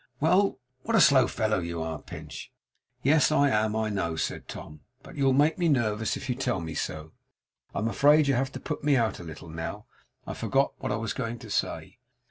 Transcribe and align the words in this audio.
Well! 0.19 0.57
What 0.81 0.95
a 0.95 0.99
slow 0.99 1.27
fellow 1.27 1.59
you 1.59 1.79
are, 1.83 1.99
Pinch!' 2.01 2.51
'Yes, 3.03 3.31
I 3.31 3.51
am 3.51 3.75
I 3.75 3.89
know,' 3.89 4.15
said 4.15 4.47
Tom; 4.47 4.79
'but 5.03 5.15
you'll 5.15 5.31
make 5.31 5.59
me 5.59 5.69
nervous 5.69 6.17
if 6.17 6.27
you 6.27 6.33
tell 6.33 6.59
me 6.59 6.73
so. 6.73 7.11
I'm 7.75 7.87
afraid 7.87 8.27
you 8.27 8.33
have 8.33 8.51
put 8.63 8.83
me 8.83 8.95
out 8.97 9.19
a 9.19 9.23
little 9.23 9.49
now, 9.49 9.85
for 10.23 10.31
I 10.31 10.33
forget 10.33 10.67
what 10.79 10.91
I 10.91 10.95
was 10.95 11.13
going 11.13 11.37
to 11.37 11.51
say. 11.51 11.99